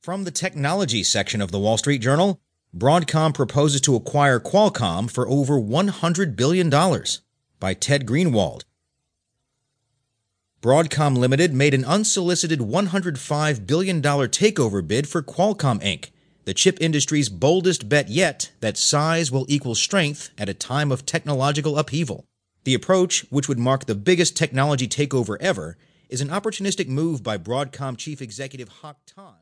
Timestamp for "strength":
19.74-20.30